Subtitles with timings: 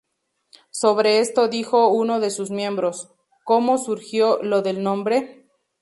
[0.71, 3.13] Sobre esto dijo uno de sus miembros:
[3.43, 5.45] "¿Cómo surgió lo del nombre?